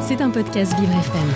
[0.00, 1.28] C'est un podcast Vivre FM.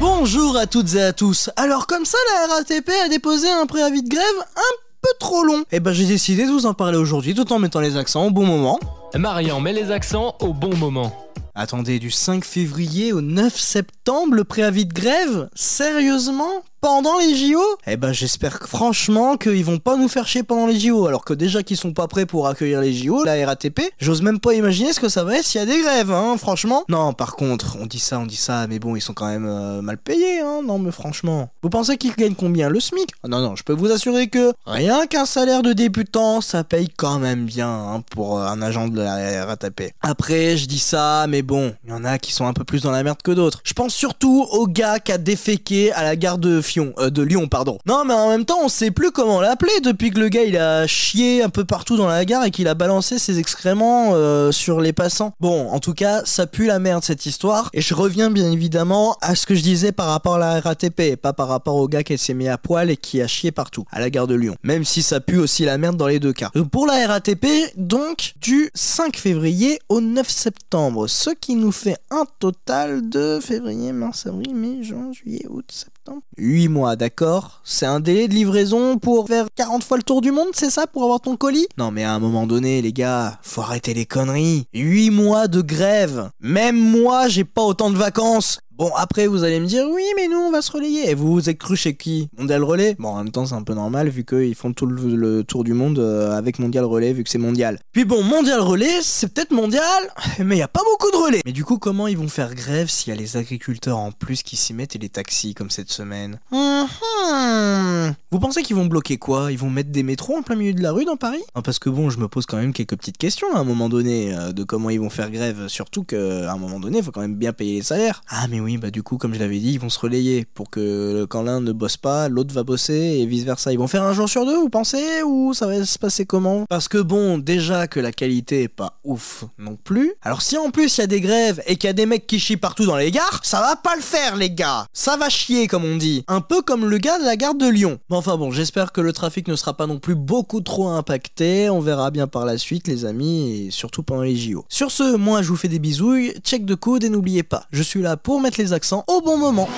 [0.00, 1.50] Bonjour à toutes et à tous.
[1.56, 4.24] Alors comme ça, la RATP a déposé un préavis de grève
[4.56, 5.64] un peu trop long.
[5.70, 8.30] Et ben j'ai décidé de vous en parler aujourd'hui tout en mettant les accents au
[8.30, 8.80] bon moment.
[9.14, 11.12] Marian met les accents au bon moment.
[11.54, 15.50] Attendez, du 5 février au 9 septembre, le préavis de grève?
[15.54, 16.62] Sérieusement?
[16.80, 20.78] Pendant les JO Eh ben j'espère franchement qu'ils vont pas nous faire chier pendant les
[20.78, 24.22] JO, alors que déjà qu'ils sont pas prêts pour accueillir les JO, la RATP, j'ose
[24.22, 26.84] même pas imaginer ce que ça va être s'il y a des grèves, hein, franchement.
[26.88, 29.46] Non, par contre, on dit ça, on dit ça, mais bon, ils sont quand même
[29.46, 31.50] euh, mal payés, hein, non mais franchement.
[31.62, 33.10] Vous pensez qu'ils gagnent combien Le SMIC?
[33.22, 36.88] Ah Non, non, je peux vous assurer que rien qu'un salaire de débutant, ça paye
[36.96, 39.92] quand même bien hein, pour euh, un agent de la RATP.
[40.00, 42.82] Après, je dis ça, mais bon, il y en a qui sont un peu plus
[42.82, 43.60] dans la merde que d'autres.
[43.64, 47.48] Je pense surtout au gars qui a déféqué à la gare de euh, de Lyon,
[47.48, 47.78] pardon.
[47.86, 50.56] Non, mais en même temps, on sait plus comment l'appeler depuis que le gars il
[50.56, 54.52] a chié un peu partout dans la gare et qu'il a balancé ses excréments euh,
[54.52, 55.32] sur les passants.
[55.40, 57.70] Bon, en tout cas, ça pue la merde cette histoire.
[57.72, 61.16] Et je reviens bien évidemment à ce que je disais par rapport à la RATP,
[61.16, 63.84] pas par rapport au gars qui s'est mis à poil et qui a chié partout
[63.90, 64.56] à la gare de Lyon.
[64.62, 66.50] Même si ça pue aussi la merde dans les deux cas.
[66.70, 72.24] Pour la RATP, donc du 5 février au 9 septembre, ce qui nous fait un
[72.38, 75.99] total de février, mars, avril, mai, juin, juillet, août, septembre.
[76.38, 80.30] 8 mois, d'accord C'est un délai de livraison pour faire 40 fois le tour du
[80.30, 81.66] monde, c'est ça, pour avoir ton colis?
[81.78, 84.66] Non mais à un moment donné, les gars, faut arrêter les conneries.
[84.74, 86.30] 8 mois de grève.
[86.40, 88.60] Même moi, j'ai pas autant de vacances.
[88.80, 91.10] Bon, après, vous allez me dire, oui, mais nous, on va se relayer.
[91.10, 92.30] Et vous vous êtes cru chez qui?
[92.38, 92.96] Mondial Relais?
[92.98, 95.74] Bon, en même temps, c'est un peu normal, vu qu'ils font tout le, tour du
[95.74, 97.78] monde euh, avec Mondial Relais, vu que c'est mondial.
[97.92, 99.84] Puis bon, Mondial Relais, c'est peut-être mondial,
[100.38, 101.42] mais il y a pas beaucoup de relais.
[101.44, 104.42] Mais du coup, comment ils vont faire grève s'il y a les agriculteurs en plus
[104.42, 106.40] qui s'y mettent et les taxis, comme cette semaine?
[106.50, 108.14] Mhm.
[108.30, 109.52] Vous pensez qu'ils vont bloquer quoi?
[109.52, 111.42] Ils vont mettre des métros en plein milieu de la rue dans Paris?
[111.64, 114.34] Parce que bon, je me pose quand même quelques petites questions à un moment donné
[114.34, 117.20] euh, de comment ils vont faire grève, surtout qu'à un moment donné, il faut quand
[117.20, 118.22] même bien payer les salaires.
[118.30, 120.70] Ah mais oui, bah du coup, comme je l'avais dit, ils vont se relayer pour
[120.70, 123.72] que quand l'un ne bosse pas, l'autre va bosser et vice versa.
[123.72, 126.66] Ils vont faire un jour sur deux, vous pensez Ou ça va se passer comment?
[126.68, 130.12] Parce que bon, déjà que la qualité est pas ouf non plus.
[130.22, 132.28] Alors si en plus il y a des grèves et qu'il y a des mecs
[132.28, 134.86] qui chient partout dans les gares, ça va pas le faire les gars.
[134.92, 136.22] Ça va chier comme on dit.
[136.28, 137.98] Un peu comme le gars de la gare de Lyon.
[138.08, 141.70] Mais enfin bon, j'espère que le trafic ne sera pas non plus beaucoup trop impacté.
[141.70, 144.64] On verra bien par la suite les amis et surtout pendant les JO.
[144.68, 147.82] Sur ce, moi je vous fais des bisouilles, check de code et n'oubliez pas, je
[147.82, 149.68] suis là pour mettre accents au bon moment.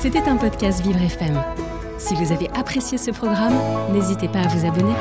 [0.00, 1.42] C'était un podcast Vivre FM.
[1.98, 3.54] Si vous avez apprécié ce programme,
[3.92, 4.94] n'hésitez pas à vous abonner.